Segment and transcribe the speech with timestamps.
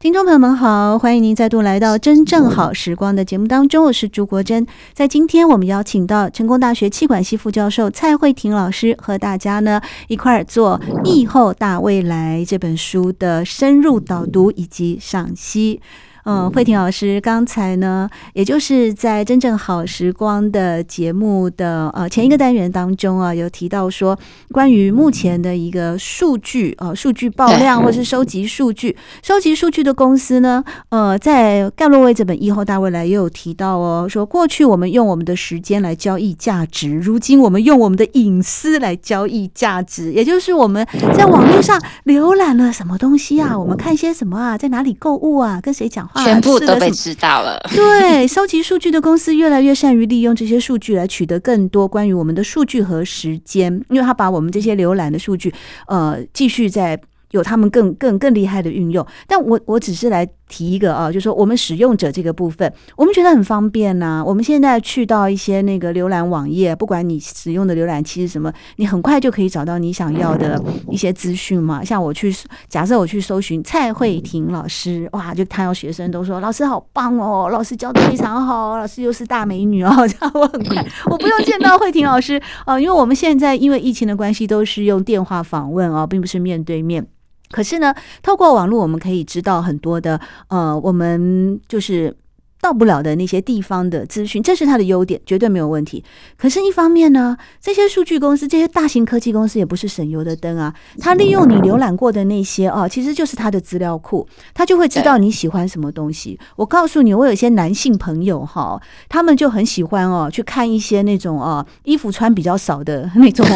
[0.00, 4.66] 听众朋友们好，欢迎您再度来到《真正好时光》的节目当中，我是朱国珍。
[4.94, 9.78] 在今天，我们邀请到成功大学气管系副教授蔡慧婷老师，和大家呢
[10.08, 15.82] 一块儿做《疫后大未来》这本书的深入导读以及赏析。
[16.24, 24.18] 嗯，慧婷老师刚才呢，也就是在真正好时光的节目的呃前一个单元当中啊，有提到说
[24.52, 40.86] 关于目前的一个数据啊，数据爆量或是收集数据、收集数据的公司呢，呃，在盖洛威这本《一后大未来》也有提到哦，说过去我们用我们的时间来交易价值，如今我们用我们的隐私来交易价值，也就是我们
[41.16, 46.09] 在网络上浏览了什么东西啊，我们看些什么啊，在哪里购物啊，跟谁讲。
[46.16, 47.60] 全部都被知道了。
[47.74, 55.52] 对，收集数据的公司越来越善于利用这些数据来取得更多关于我们的数据和时间，因为他把我们这些浏览的数据，
[55.86, 57.00] 呃，继续在。
[57.30, 70.60] 有他们更更更厉害的运用，但我我只是来提一个啊，就是说我们使用者这个部分，我们觉得很方便呐、我们现在去到一些那个浏览网页，不管你使用的浏览器是什么，你很快就可以找到你想要的
[70.90, 71.84] 一些资讯嘛。
[71.84, 72.34] 像我去
[72.68, 87.06] 假设我去搜寻蔡慧婷老师，哇，就看到学生都说老师好棒哦，老师教的非常好，老师又是大美女哦， 这样我很快我不用见到慧婷老师啊，因为我们现在因为疫情的关系都是用电话访问啊，并不是面对面。
[87.50, 92.16] 可是呢，透过网络，我们可以知道很多的，呃，我们就是。
[92.62, 96.04] 到不了的那些地方的资讯，这是它的优点，绝对没有问题。
[96.36, 100.74] 可是，一方面呢，这些数据公司、这些大型科技公司也不是省油的灯啊。
[100.98, 106.38] 它利用你浏览过的那些哦，其实就是它的资料库，它就会知道你喜欢什么东西。
[106.56, 108.78] 我告诉你，我有一些男性朋友哈，
[109.08, 113.46] 他们就很喜欢哦，去看一些那种哦，衣服穿比较少的那种。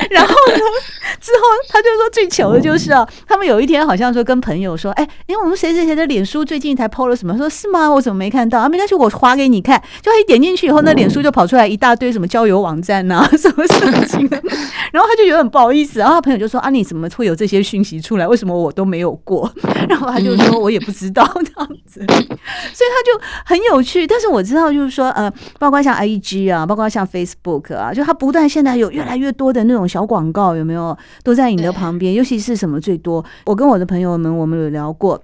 [0.10, 0.58] 然后呢，
[1.20, 7.90] 之后他就说最糗的就是啊，他们有一天好像说跟朋友说，哎，因为我们谁谁谁的脸书最近才 PO 了什么，说是吗？
[7.90, 8.68] 我怎么没看到啊？
[8.68, 9.80] 没关系，我划给你看。
[10.02, 14.28] 就他一点进去以后，那脸书就跑出来一大堆什么交友网站呐、啊， 什么事情。
[14.92, 18.26] 然后他就觉得很不好意思，然后他朋友就说：“啊，你怎么会有这些讯息出来？
[18.26, 19.50] 为什么我都没有过？”
[19.88, 24.06] 然后他就说：“我也不知道这样子。”所以他就很有趣。
[24.06, 32.14] 但是我知道，就是说，呃，包括像 IG 啊，包括像 Facebook 啊，就他不断现在有越来越多的那种小广告，有没有都在你的旁边？
[32.14, 33.24] 尤其是什么最多？
[33.44, 35.22] 我跟我的朋友们，我们有聊过，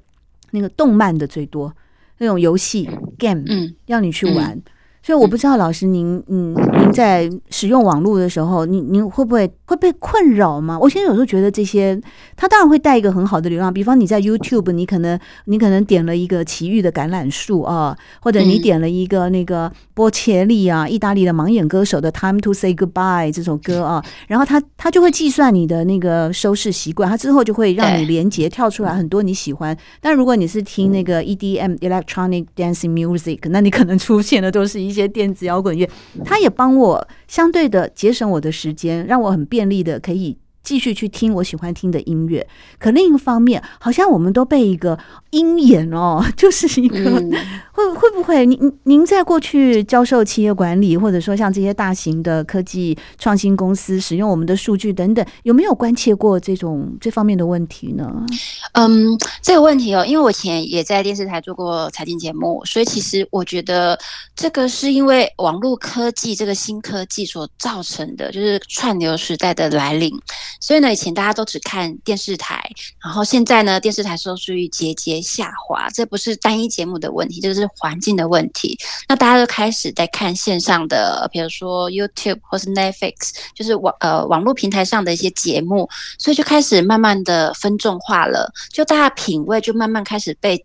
[0.51, 1.73] 那个动漫的最多。
[2.19, 4.53] 那种游戏 game，嗯，要你去玩。
[4.53, 4.63] 嗯
[5.05, 10.79] 所以我不知道老师您，嗯，您在使用网络的时候，您您会不会会被困扰吗？
[10.79, 12.01] 我现在有时候觉得这些，
[12.37, 13.73] 它当然会带一个很好的流量。
[13.75, 29.77] 比方你在 YouTube，你可能你可能点了一个奇遇的橄榄树啊，或者你点了一个那个波切利啊，意大利的盲眼歌手的《Time to Say Goodbye》这首歌啊，然后它它就会计算你的那个收视习惯，它之后就会让你连接跳出来很多你喜欢。
[30.01, 35.89] 但如果你是听那个 EDM Electronic Dancing Music，那你可能出现的都是一一些电子摇滚乐，
[36.23, 42.47] 它也帮我相对的节省我的时间，让我很便利的可以继续去听我喜欢听的音乐。
[42.79, 44.99] 可另一方面，好像我们都被一个
[45.31, 46.99] 鹰眼哦， 就是一个。
[46.99, 47.33] 嗯
[47.73, 58.27] 会会不会您您在过去教授企业管理，或者说像这些大型的科技创新公司使用我们的数据等等，有没有关切过这种这方面的问题呢？
[58.75, 63.99] 嗯，这个问题哦，因为我以前也在电视台做过财经节目，所以其实我觉得
[64.37, 70.13] 这个是因为网络科技这个新科技所造成的，就是串流时代的来临。
[70.61, 72.63] 所以呢，以前大家都只看电视台，
[73.03, 78.79] 然后现在呢，电视台收视率节节下滑，这不是单一节目的问题，这个是环境的问题。
[79.09, 85.89] 那大家都开始在看线上的，比如说 YouTube 或是 Netflix，就是网呃网络平台上的一些节目，
[86.19, 90.65] 所以就开始慢慢的分众化了，就大家品味就慢慢开始被。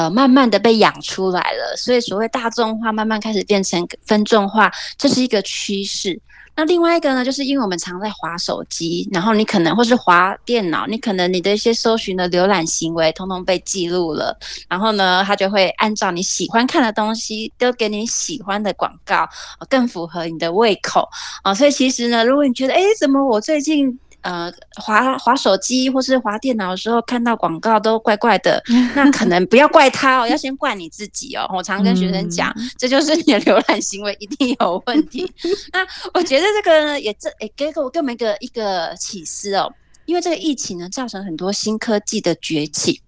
[0.00, 6.18] 呃，慢慢的被养出来了，所以所谓大众化慢慢开始变成分众化，这是一个趋势。
[6.56, 14.34] 那另外一个呢，就是因为我们常在滑手机，然后你可能或是滑电脑，你可能你的一些搜寻的浏览行为通通被记录了，
[14.70, 19.28] 然后呢，它就会按照你喜欢看的东西，都给你喜欢的广告，
[19.68, 21.06] 更符合你的胃口
[21.42, 21.52] 啊。
[21.54, 28.62] 所以其实呢，如果你觉得，哎，怎么我最近呃，滑滑手机或是滑电脑的时候看到广告都怪怪的，
[28.94, 31.48] 那可能不要怪他哦，要先怪你自己哦。
[31.54, 35.30] 我常跟学生讲，嗯、这就是你的浏览行为一定有问题。
[35.72, 35.80] 那
[36.14, 39.72] 我觉得这个呢，也这也，给给我给我们一个一个启示哦，
[40.04, 43.00] 因为这个疫情呢，造成很多新科技的崛起。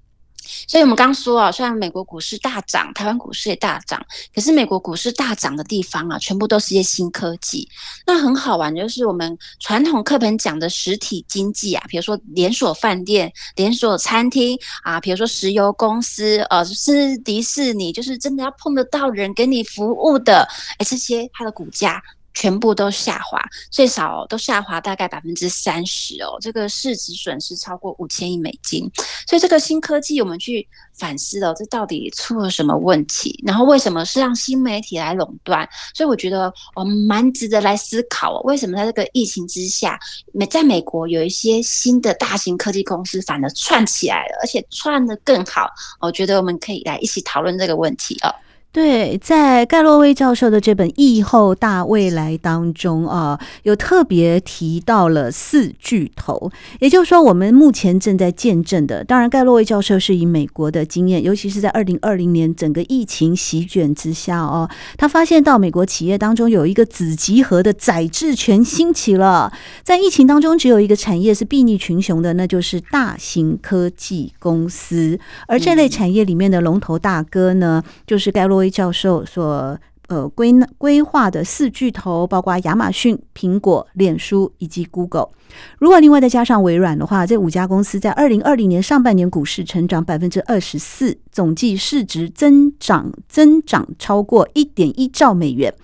[0.67, 4.05] 所以，我们刚说啊，虽然美国股市大涨，台湾股市也大涨，
[4.35, 7.69] 可是美国股市大涨的地方啊，全部都是一些新科技。
[8.07, 20.49] 那很好玩，就是我们传统课本讲的实体经济啊，比如说连锁饭店、连锁餐厅啊，比如说石油公司，呃，是迪士尼，就是真的要碰得到人给你服务的，
[20.79, 22.03] 哎，这些它的股价。
[22.35, 23.41] 全部都下滑，
[23.71, 26.37] 最少都下滑大概百分之三十哦。
[26.41, 28.91] 这个市值损失超过五千亿美金，
[29.27, 33.39] 所以这个新科技我们去反思了，这到底出了什么问题？
[33.47, 35.69] 然后为什么是让新媒体来垄断？
[35.95, 39.99] 所以我觉得我们蛮值得来思考，哦为什么在这个疫情之下，
[40.33, 45.69] 美在美国有一些新的大型科技公司反而窜起来了，而且窜得更好。
[46.01, 48.35] 我觉得我们可以来一起讨论这个问题哦。
[48.73, 59.05] 对，在盖洛威教授的这本《疫后大未来》当中啊，有特别提到了四巨头，也就是说，我们目前正在见证的。
[59.05, 64.67] 当然，盖洛威教授是以美国的经验，尤其是在二零二零年整个疫情席卷之下哦，
[64.97, 69.53] 他发现到美国企业当中有一个子集合的宰制权兴起了。
[69.83, 75.21] 在疫情当中，只有一个产业是睥睨群雄的，那就是大型科技公司。
[75.47, 79.77] 而这类产业里面的龙头大哥呢，就是盖洛威教授所
[80.07, 85.31] 呃规规划的四巨头，包括亚马逊、苹果、脸书以及 Google。
[85.79, 95.75] 如果另外再加上微软的话，这五家公司在二零二零年上半年股市成长百分之二十四，总计市值增长增长超过一点一兆美元。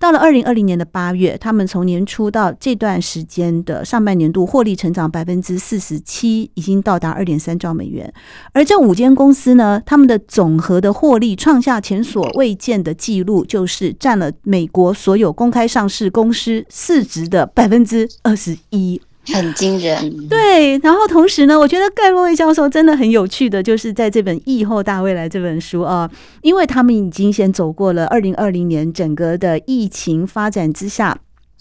[0.00, 8.10] 到了二零二零年的八月，他们从年初到这段时间的上半年度获利成长百分之四十七，已经到达二点三兆美元。
[8.54, 18.98] 而这五间公司呢，他们的总和的获利创下前所未见的记录，就是占了美国所有公开上市公司市值的百分之二十一。
[19.26, 20.78] 很惊人， 对。
[20.78, 26.10] 然后同时呢，我觉得盖洛威教授真的很有趣的，就是在这本《疫后大未来》这本书啊，
[26.42, 31.16] 因为他们已经先走过了二零二零年整个的疫情发展之下，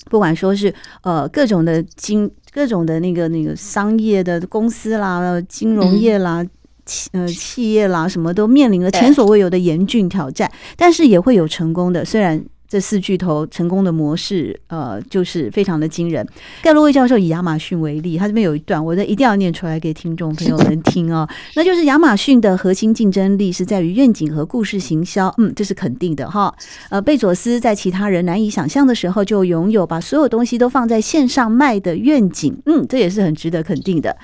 [0.10, 0.74] 不管说是
[1.04, 6.44] 呃各种的经各种的那个那个商业的公司啦、金融业啦、
[6.86, 12.44] 企呃企业啦，什么都面临了前所未有的严峻挑战，但是也会有成功的，虽然。
[12.70, 16.26] 这四巨头成功的模式，呃，就是非常的惊人。
[16.62, 21.28] 盖洛威教授以亚马逊为例，他这边有一段，我这一定要念出来给听众朋友们听哦。
[21.56, 26.54] 那就是亚马逊的核心竞争力是在于愿景和故事行销，嗯，这是肯定的哈。
[26.90, 34.16] 呃，贝佐斯在其他人难以想象的时候就拥有把所有东西都放在线上卖的愿景，嗯，这也是很值得肯定的。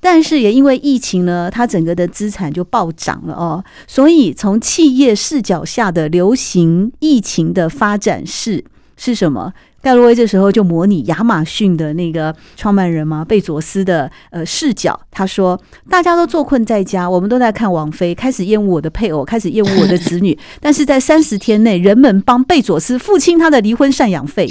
[0.00, 3.62] 但是也因为疫情呢，它整个的资产就暴涨了哦。
[3.86, 8.64] 所以从企业视角下的流行疫情的发展是
[8.96, 9.52] 是什么？
[9.82, 20.38] 盖洛威这时候就模拟亚马逊的那个创办人嘛，贝佐斯的呃视角，他说：大家都坐困在家，我们都在看王菲，开始厌恶我的配偶，开始厌恶我的子女。
[20.60, 24.46] 但是在三十天内，人们帮贝佐斯付清他的离婚赡养费。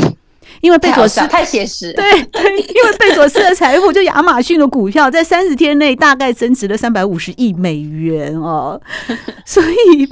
[0.61, 8.79] 因为贝佐斯太写实，对对，因为贝佐斯的财富，就亚马逊的股票，在三十天内大概增值了三百五十亿美元哦，
[9.45, 10.07] 所以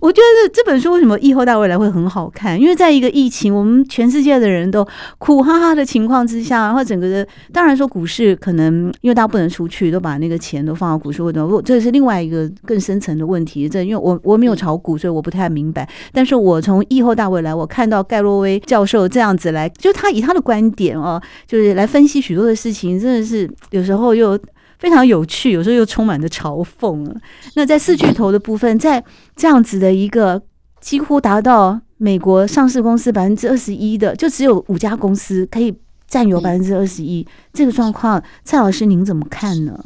[0.00, 2.58] 我觉得这本书为什么疫后大未来会很好看？
[2.58, 4.86] 因为在一个疫情，我们全世界的人都
[5.18, 13.68] 苦哈哈的情况之下，然后整个的，当然说股市可能因为大家不能出去，都把那个钱都放到股市，或者这是另外一个更深层的问题。
[13.68, 15.86] 这因为我我没有炒股，所以我不太明白。
[16.12, 19.89] 但是我从疫后大未来，我看到盖洛威教授这样子来就。
[19.90, 24.38] 就他以他的观点哦，就是来分析许多的事情，真的是有时候又
[24.78, 27.12] 非常有趣，有时候又充满着嘲讽。
[27.56, 29.02] 那在四巨头的部分，在
[29.34, 30.40] 这样子的一个
[30.80, 35.74] 几乎达到美国上市公司百分之二十一的，就只有五家公司可以
[36.06, 39.76] 占有百分之二十一，这个状况，蔡老师您怎么看呢？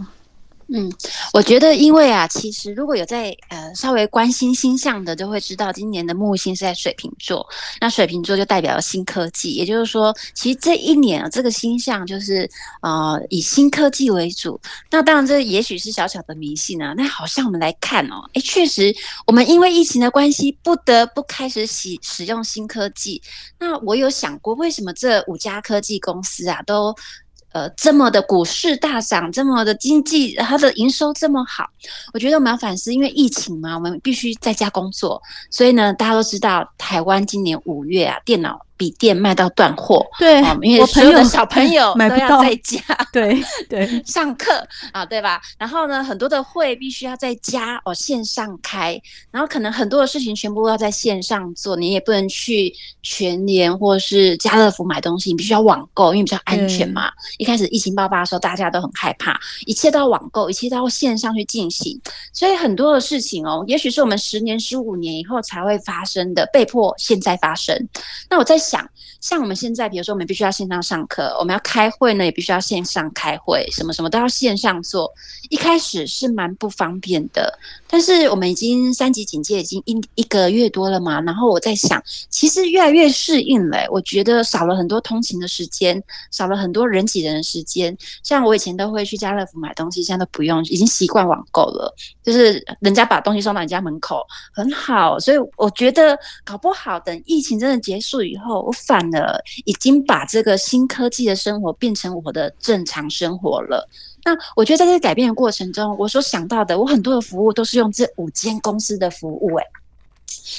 [0.77, 0.91] 嗯，
[1.33, 7.49] 我觉得，因为啊，其实如果有在呃稍微关心星象的，都会知道今年的木星是在水瓶座，
[7.81, 12.51] 那水瓶座就代表了新科技，也就是说，其实这一年啊，这个星象就是
[12.83, 14.61] 呃以新科技为主。
[14.91, 16.93] 那当然，这也许是小小的迷信啊。
[16.97, 18.93] 那好像我们来看哦，诶，确实，
[19.29, 23.23] 我们因为疫情的关系，不得不开始使使用新科技。
[23.61, 26.93] 那我有想过，为什么这五家科技公司啊都
[27.55, 31.65] 呃，这么的股市大涨，这么的经济，它的营收这么好，
[32.13, 38.61] 我觉得我们要反思，因为疫情嘛，我们必须在家工作，所以呢，大家都知道，台湾今年五月啊，电脑。
[38.77, 42.81] 笔电卖到断货，对，因为所有的小朋友都要在家，
[43.13, 44.51] 对对， 上课
[44.93, 45.41] 啊，对吧？
[45.57, 49.01] 然后呢，很多的会必须要在家哦线上开，
[49.31, 57.13] 然后可能很多的事情全部要在线上做，你也不能去全联或是家乐福买东西，你必须要网购，因为比较安全嘛。
[57.39, 62.01] 一开始疫情爆发的时候，大家都很害怕，一切都要网购，一切都要线上去进行，
[62.33, 67.89] 所以很多的事情哦，也许是我们十年、十五年以后才会发生的，被迫现在发生。
[68.29, 68.59] 那我在。
[68.65, 68.89] 想
[69.25, 75.11] 像我们现在，比如说我们必须要线上上课，我们要开会呢，也必须要线上开会，什么什么都要线上做。
[75.49, 81.23] 一开始是蛮不方便的，但是我们已经三级警戒已经一一个月多了嘛。
[81.23, 83.79] 然后我在想，其实越来越适应了。
[83.91, 87.97] 我觉得少了很多通勤的时间，少了很多人挤人的时间。
[88.23, 91.95] 像我以前都会去家乐福买东西，现在都不用，已经习惯网购了。
[92.23, 94.21] 就是人家把东西送到你家门口，
[94.53, 95.19] 很好。
[95.19, 98.61] 所以我觉得搞不好等疫情真的结束以后。
[98.65, 103.89] 我反呃已经把这个新科技的生活变成我的正常生活了。
[104.25, 109.65] 那我觉得在这改变的过程中，我所想到的，我很多的服务都是用这五间公司的服务，哎，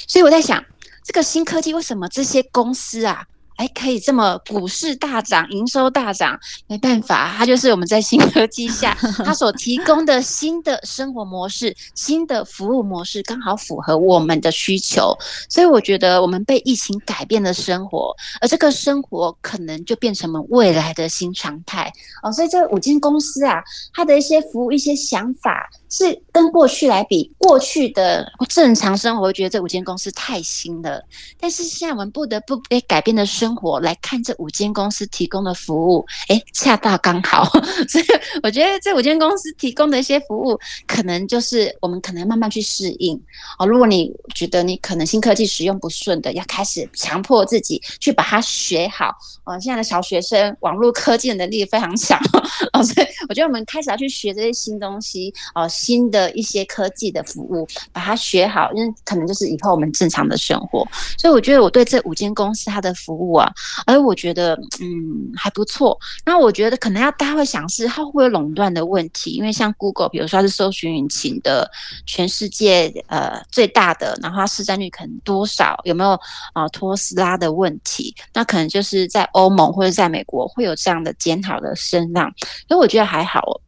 [0.06, 0.64] 所以我在想，
[1.02, 3.26] 这个新科技为什么这些公司啊？
[3.56, 15.16] 哎，可以这么股市大涨，营收大涨，没办法，它就是我们在新科技下，它所提供的新的生活模式、新的服务模式，刚好符合我们的需求。
[15.48, 22.32] 所以我觉得我们被疫情改变了生活，而这个生活可能就变成我们未来的新常态哦。
[22.32, 25.68] 所以这五间公司啊，它的一些服务、一些想法。
[25.88, 31.00] 是跟过去来比，过去的正常生活，我觉得这五间公司太新了。
[31.38, 37.44] 但是现在我们不得不被改变的生生活来看这五间公司提供的服务，诶，恰到刚好。
[37.88, 38.04] 所以
[38.42, 43.16] 我觉得这五间公司提供的一些服务，可能就是我们可能慢慢去适应
[43.56, 43.64] 哦。
[43.64, 49.12] 如果你觉得你可能新科技使用不顺的，要开始强迫自己去把它学好
[49.44, 49.56] 哦。
[49.60, 52.18] 现在的小学生网络科技的能力非常强
[52.74, 55.68] 哦，所以我觉得我们开始要去学这些新东西哦。
[55.68, 60.84] 新的一些科技的服务，把它学好，因为可能就是以后我们正常的生活。
[61.16, 63.52] 所以我觉得我对这五间公司它的服务啊，
[63.86, 65.98] 而我觉得嗯还不错。
[66.24, 69.30] 那我觉得可能要大家会想是它会不会垄断的问题？
[69.32, 71.70] 因为像 Google，比如说它是搜寻引擎的
[72.06, 75.78] 全世界呃最大的，然后它市占率可能多少？
[75.84, 76.18] 有没有
[76.52, 78.14] 啊特斯拉的问题？
[78.32, 82.32] 那可能就是在欧盟或者在美国会有这样的检讨的声浪。
[82.68, 83.60] 所以我觉得还好。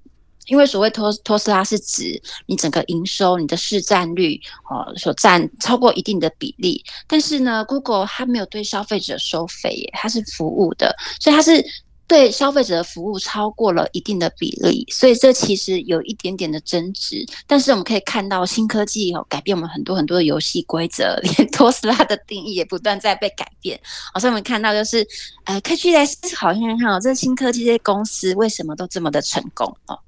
[0.48, 6.84] 因为所谓托特斯拉是指你整个营收、你的市占率哦，所占超过一定的比例。
[7.06, 11.64] 但是呢，Google 它没有对消费者收费耶，它是服务的，所以它是
[12.06, 14.86] 对消费者的服务超过了一定的比例。
[14.90, 17.26] 所以这其实有一点点的争执。
[17.46, 23.78] 但是我们可以看到，新科技哦改变我们很多很多的游戏规则，连特斯拉的定义也不断在被改变。
[24.14, 25.06] 好，所以我们看到就是，
[25.44, 29.98] 呃，可以去来思考看看哦，这新科技这些公司为什么都这么的成功哦？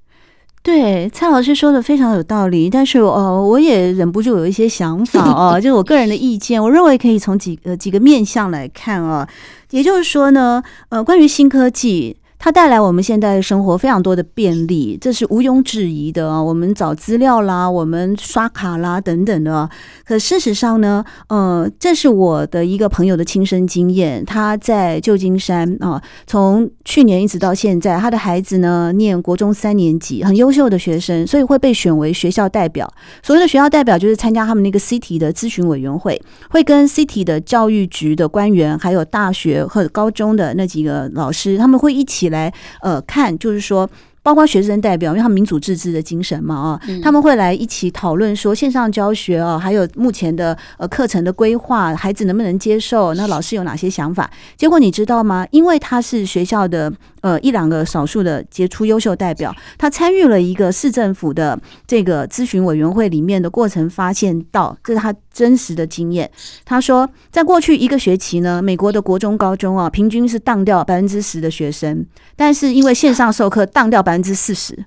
[0.63, 9.27] 对，蔡老师说的非常有道理，但是呃，我也忍不住有一些想法 哦，就是我个人的意见，我认为可以从几呃几个面向来看啊，
[9.71, 12.15] 也就是说呢，呃，关于新科技。
[12.43, 16.41] 它带来我们现在的生活非常多的便利，这是毋庸置疑的啊。
[16.41, 19.69] 我们找资料啦，我们刷卡啦等等的。
[20.03, 24.25] 可事实上呢，呃，这是我的一个朋友的亲身经验。
[24.25, 32.91] 他在旧金山啊，从去年一直到现在，他的孩子呢念国中三年级，很优秀的学生，所以会被选为学校代表。
[33.21, 36.19] 所谓的学校代表，就是参加他们那个 City 的咨询委员会，
[36.49, 42.30] 会跟 City 的教育局的官员，还有大学或者高中的那几个老师，他们会一起。
[42.31, 43.87] 来，呃，看就是说，
[44.23, 53.13] 包括学生代表，因为他们民主自治的精神嘛啊，他们会来一起讨论说线上教学啊，还有目前的呃课程的规划，孩子能不能接受？
[53.15, 54.29] 那老师有哪些想法？
[54.55, 55.47] 结果你知道吗？
[55.51, 66.29] 因为他是学校的呃一两个少数的杰出优秀代表，他参与了一个市政府的这个咨询委员会里面的过程，发现到这是他真实的经验。
[66.63, 74.77] 他说，在过去一个学期呢，美国的国中高中啊，平均是当掉百分之十的学生，但是因为线上授课当掉百分之四十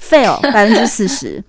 [0.00, 1.42] ，fail 百分之四十，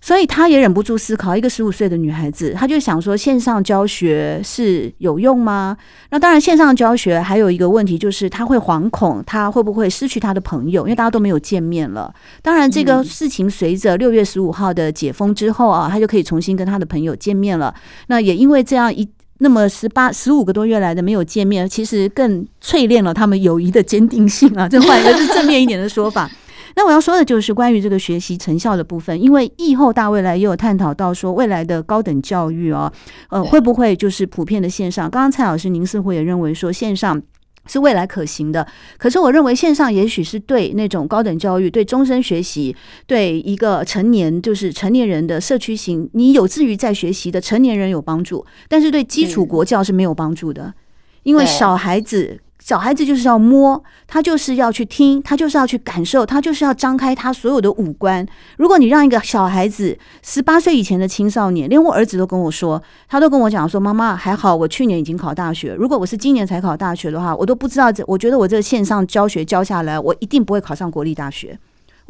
[0.00, 5.76] 所以他也忍不住思考，一个十五岁的女孩子，她就想说，线上教学是有用吗？
[6.10, 10.82] 那当然，线上教学还有一个问题就是，他会惶恐，他会不会失去他的朋友？
[10.82, 12.12] 因为大家都没有见面了。
[12.42, 17.74] 当然，这个事情随着六月十五号的解封之后啊，他就可以重新跟他的朋友见面了。
[18.08, 19.08] 那也因为这样一。
[19.38, 24.68] 那么十八十五个多月来的没有见面，其实更淬炼了他们友谊的坚定性啊！
[24.68, 26.30] 这换一个是正面一点的说法。
[26.76, 32.92] 那我要说的就是关于这个学习成效的部分，因为疫后大未来也有探讨到说未来的高等教育哦，
[33.30, 35.10] 呃，会不会就是普遍的线上？
[35.10, 37.22] 刚刚蔡老师您似乎也认为说线上。
[37.68, 38.66] 是未来可行的，
[38.98, 42.74] 可是我认为线上也许是对那种高等教育、对终身学习、
[43.06, 50.74] 对一个成年就是成年人的社区型，你有志于在学习的成年人有帮助，但是对基础国教是没有帮助的，
[51.22, 52.40] 因为小孩子。
[52.64, 58.24] 小孩子就是要摸，他就是要去听，他就是要去感受，他就是要张开他所有的五官。
[58.56, 65.74] 如果你让一个小孩子十八岁以前的青少年，连我儿子都跟我说，他都跟我讲说：“妈妈还好，我去年已经考大学。
[65.74, 68.04] 如果我是今年才考大学的话，我都不知道这。
[68.06, 71.58] 我觉得我这个线上教学教下来，我一定不会考上国立大学。”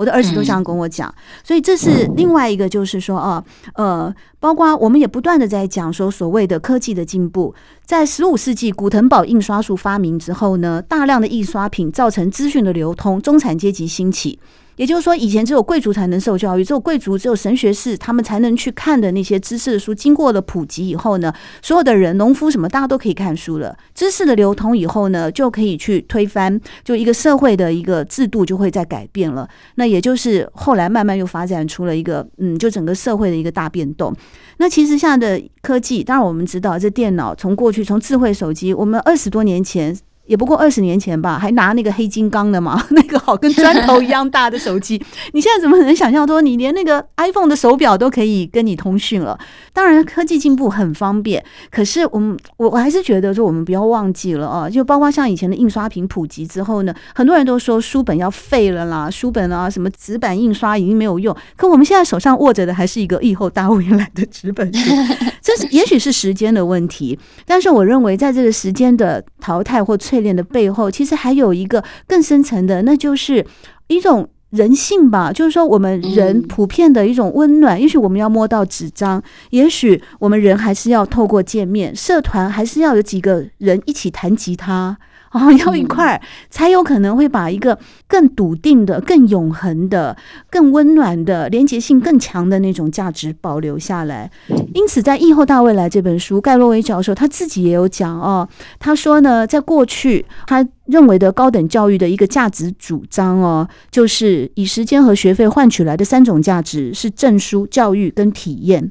[0.02, 3.44] 我的儿子都这样跟我讲，所以这是另外一个，就是说啊，
[3.74, 7.54] 呃，包括我们也不断的在讲说，所谓的科技的进步，
[7.86, 14.40] 在十五世纪古腾堡印刷术发明之后呢，大量的印刷品造成资讯的流通，中产阶级兴起。
[14.76, 23.76] 也就是说，以前只有贵族才能受教育，只有贵族、只有神学士他们才能去看的那些知识的书，经过了普及以后呢，所有的人，农夫什么，大家都可以看书了。
[23.94, 29.48] 知识的流通以后呢，就可以去推翻，就一个社会的一个制度就会在改变了。
[29.74, 34.14] 那也就是后来慢慢又发展出了一个，嗯，就整个社会的一个大变动。
[34.56, 39.96] 那其实现在的科技，当然我们知道，这电脑从过去从智慧手机，我们二十多年前。
[40.26, 45.02] 也不过二十年前吧，还拿那个黑金刚的嘛， 那个好跟砖头一样大的手机。
[45.32, 49.38] 你现在怎么能想象说，你连那个 iPhone 的手表都可以跟你通讯了？
[49.72, 61.34] 当然，科技进步很方便，可是我们我我还是觉得说，我们不要忘记了啊，就包括像以前的印刷品普及之后呢，很多人都说书本要废了啦，书本啊什么纸板印刷已经没有用。
[61.56, 64.90] 可我们现在手上握着的还是一个以后大未来的纸本书，
[65.42, 73.46] 这是也许是时间的问题，但是我认为在这个时间的淘汰或淬炼的背后，其实还有一个更深层的，那就是
[73.86, 75.32] 一种人性吧。
[75.32, 77.80] 就是说，我们人普遍的一种温暖。
[77.80, 84.98] 也许我们要摸到纸张，也许我们人还是要透过见面，社团还是要有几个人一起弹吉他。
[85.32, 90.16] 哦，要一块儿才有可能会把一个更笃定的、更永恒的、
[90.50, 94.30] 更温暖的、连结性更强的那种价值保留下来。
[94.74, 108.90] 因此，在《疫后大未来》这本书，盖洛维教授他自己也有讲哦，他说呢，在过去他认为的高等教育的一个价值主张哦，就是以时间和学费换取来的三种价值是证书、教育跟体验，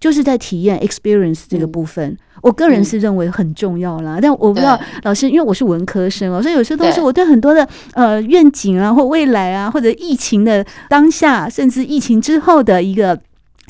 [0.00, 2.10] 就是在体验 experience 这个部分。
[2.10, 13.18] 嗯我个人是认为很重要啦，嗯、但我不知道老师，因为我是文科生哦，所以有些东西我对很多的呃愿景啊，或未来啊，或者疫情的当下，甚至疫情之后的一个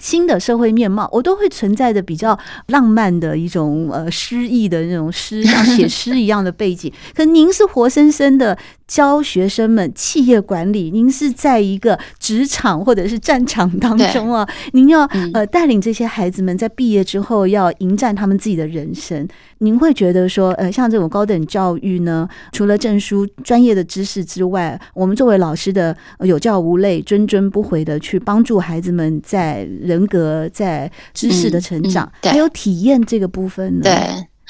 [0.00, 6.92] 新的社会面貌，我都会存在着比较浪漫的一种呃诗意的那种诗，像写诗一样的背景。
[7.14, 8.56] 可您是活生生的。
[8.88, 15.02] 教学生们企业管理，您是在一个职场或者是战场当中啊，您要
[15.34, 19.28] 呃带领这些孩子们在毕业之后要迎战他们自己的人生。
[19.58, 33.82] 您会觉得说，呃，像这种高等教育呢，除了证书、专业的知识之外，我们作为老师的有教无类、谆谆不悔的去帮助孩子们在人格、在知识的成长，还有体验这个部分呢？
[33.82, 33.92] 对，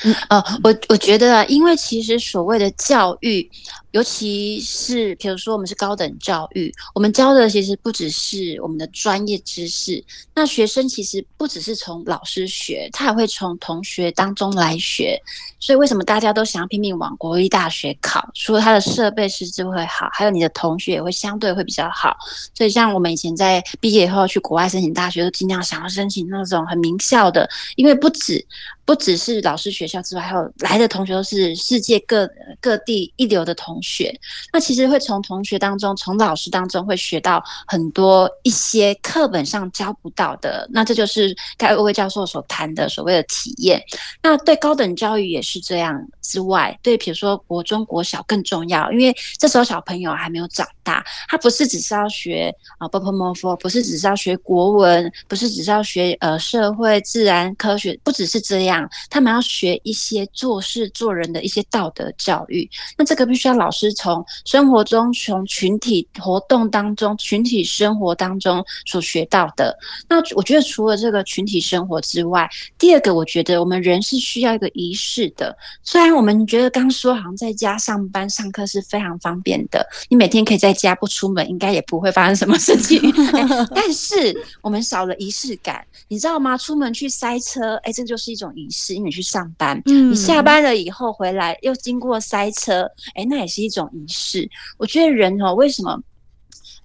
[0.05, 3.49] 嗯，呃，我我觉得啊，因为其实所谓的教育。
[3.93, 10.05] 尤其是，比如说我们是高等教育，我们教的其实不只是我们的专业知识。
[10.35, 15.19] 那学生其实不只是从老师学，他也会从同学当中来学。
[15.59, 18.31] 所以为什么大家都想要拼命往国立大学考？
[18.35, 22.15] 除了他的设备师资会好，还有你的同学也会相对会比较好。
[22.55, 28.45] 所以像我们以前在毕业以后去国外申请大学，都尽量想要申请那种很名校的，因为不止
[28.85, 33.79] 不只是老师学校之外，还有来的同学都是世界各各地一流的同学。
[33.89, 34.15] 学。
[34.53, 40.69] 那其实会从同学当中，从老师当中会学到很多一些课本上教不到的。
[40.71, 43.83] 那这就是该位教授所谈的所谓的体验。
[44.23, 62.69] 那对高等教育也是这样之外，对比如说国中、国小更重要，因为这时候小朋友还没有长大，他不是只是要学啊 b o p m o o 不是只是要学国文，不是只是要学呃社会、自然科学，不只是这样，他们要学一些做事做人的一些道德教育。
[62.97, 69.77] 那这个必须要老师从生活中，从群体活动当中、群体生活当中所学到的。
[70.09, 75.57] 那我觉得除了这个群体生活之外，第二个我觉得我们人是需要一个仪式的。
[75.83, 82.99] 虽然我们觉得刚说好像在家上班上课是非常方便的，你每天可以在家不出门，应该也不会发生什么事情。
[83.01, 86.57] 欸、 但是我们少了仪式感，你知道吗？
[86.57, 88.95] 出门去塞车，哎、欸，这就是一种仪式。
[88.95, 92.83] 因为你去上班，你下班了以后回来又经过塞车，
[93.15, 94.49] 哎、欸，那也是一种仪式。
[94.77, 96.01] 我觉得人哦，为什么？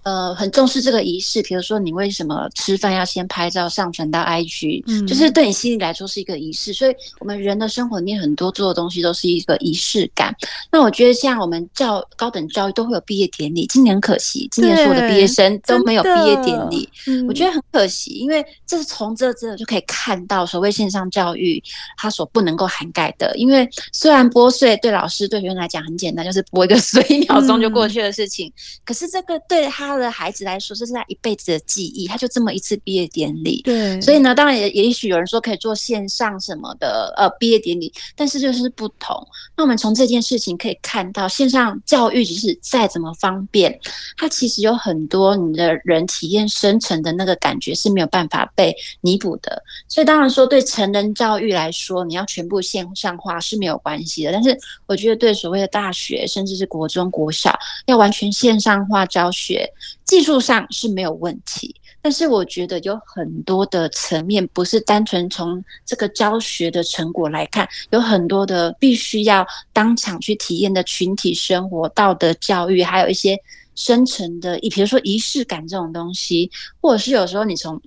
[0.03, 6.73] 呃，很重视这个仪式，比如说你为什么吃饭要先拍照上传到 IG，嗯，就是对你心里来说是一个仪式。
[6.73, 10.35] 所以，我们人的生活里面很多做的东西都是一个仪式感。
[10.69, 16.89] 那我觉得像我们教高等教育都会有毕业典礼，今年很可惜，今年所有的毕业生都没有毕业典礼，
[17.25, 21.63] 我觉得很可惜，因为这是从这这就可以看到所谓线上教育
[21.97, 23.33] 它所不能够涵盖的。
[23.37, 29.92] 因为虽然拨穗对老师对学生来讲很简单，就是拨一个 穗一秒钟就过去的事情，嗯，可是这个对他。
[29.93, 32.07] 他的孩子来说，这是他一辈子的记忆。
[32.07, 39.15] 他就这么一次毕业典礼，对，所以呢，当然也也许有人说可以做线上什么的呃毕业典礼，但是就是不同。
[39.55, 43.79] 那我们从这件事情可以看到，线上教育即使再怎么方便，
[44.17, 49.63] 它其实有很多你的人体验深层的那个感觉是没有办法被弥补的。
[49.87, 54.31] 所以当然说，对成人教育来说，你要全部线上化是没有关系的。
[54.31, 59.67] 但是我觉得对所谓的大学，甚至是国中国小，要完全线上化教学。
[60.05, 73.37] 技术上是没有问题，但是我觉得有很多的层面不是单纯从这个教学的成果来看，有很多的必须要当场去体验的群体生活、道德教育，还有一些
[73.75, 77.81] 深层的，比如说仪式感这种东西，或者是有时候你从。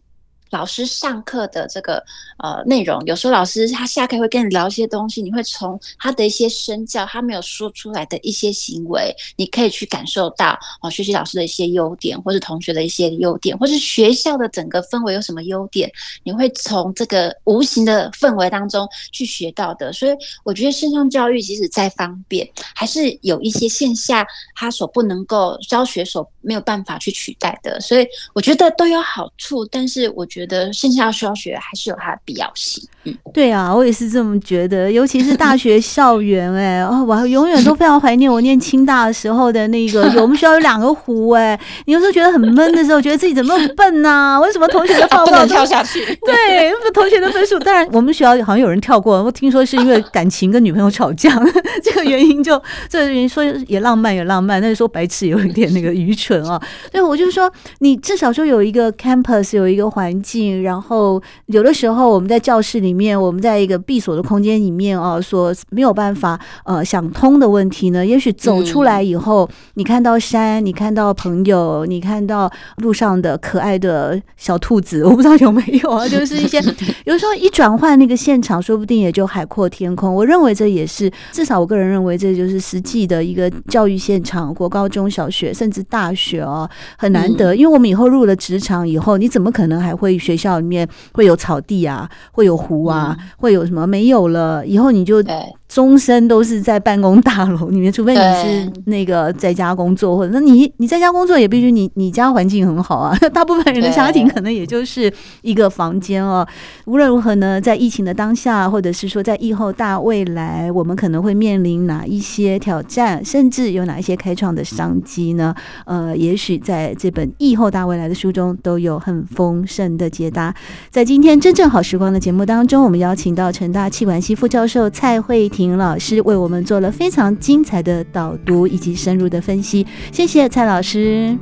[0.51, 2.03] 老师上课的这个
[2.39, 15.91] 呃内容，有时候老师他下课会跟你聊一些东西，你会从他的一些身教，他没有说出来的一些行为，你可以去感受到哦，学习老师的一些优点，或是同学的一些优点，或是学校的整个氛围有什么优点，
[16.23, 19.93] 你会从这个无形的氛围当中去学到的。
[19.93, 27.81] 所以我觉得线上教育即使再方便，还是有一些线下他所不能够教学所没有办法去取代的。
[27.81, 32.87] 所以我觉得都有好处，但是我觉得线下教学还是有它的必要性。
[33.05, 34.93] 嗯，对啊，我也是这么觉得。
[34.93, 44.41] 尤其是大学校园，哎，哦，我永远都非常怀念我念清大的时候的那个，我们学校有两个湖，哎，你有时候觉得很闷的时候，觉得自己怎么那么笨呐、啊？
[44.41, 46.05] 为什么同学的报告 都跳下去？
[46.27, 47.59] 对，同学的分数。
[47.61, 51.31] 当然，我们学校好像有人跳过，我听说是因为感情跟女朋友吵架，
[51.83, 56.61] 这个原因就这个原因说也浪漫也浪漫，但是说白痴有一点那个愚蠢啊。
[56.91, 76.61] 所以我就说，你至少说有一个 campus，有一个环境，然后有的时候我们在教室里面，我们在一个闭锁的空间里面啊，所没有办法呃想通的问题呢，也许走出来以后，你看到山，你看到朋友，你看到路上的可爱的小兔子，我不知道有没有啊，就是一些
[77.07, 80.13] 有时候一转换那个现场，说不定也就海阔天空。
[80.13, 93.87] 我认为这也是至少我个人认为这就是实际的一个教育现场，国高中小学甚至大学哦，很难得，因为我们以后入了职场以后，你怎么可能还会学校里面会有草地啊，会有湖啊，会有什么？
[93.87, 95.23] 没有了，以后你就。
[95.69, 103.17] 终身都是在办公大楼里面，除非你是那个在家工作，或者那你你在家工作也必须你你家环境很好啊。
[103.35, 106.47] 大部分人的家庭可能也就是一个房间哦。
[106.85, 115.55] 无论如何呢，在疫情的当下，或者是说在疫后大未来，我们可能会面临哪一些挑战，甚至有哪一些开创的商机呢？
[115.85, 120.55] 呃，也许在这本《疫后大未来》的书中都有很丰盛的解答。
[120.91, 131.35] 在今天真正好时光的节目当中，我们邀请到成大气管系副教授蔡慧婷老师为我们做了非常精彩的导读以及深入的分析，谢谢蔡老师。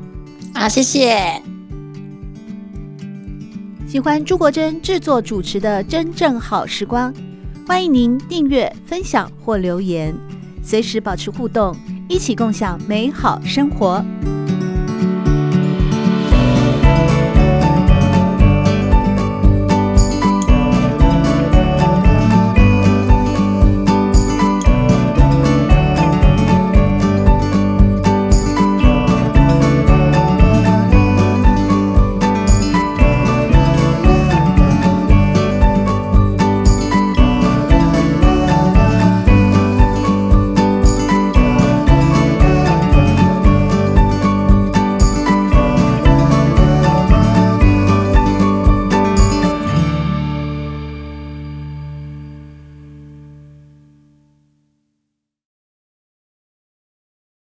[0.55, 1.43] 好，谢谢。
[3.89, 7.13] 喜欢朱国珍制作主持的《真正好时光》，
[7.67, 10.15] 欢迎您订阅、分享或留言，
[10.63, 11.77] 随时保持互动，
[12.09, 14.05] 一起共享美好生活。